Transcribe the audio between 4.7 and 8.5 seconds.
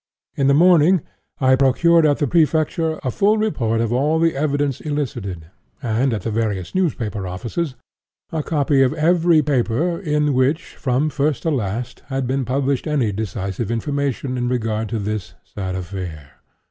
elicited, and, at the various newspaper offices, a